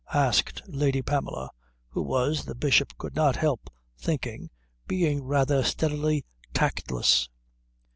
[0.15, 1.51] asked Lady Pamela,
[1.89, 3.69] who was, the Bishop could not help
[3.99, 4.49] thinking,
[4.87, 7.29] being rather steadily tactless.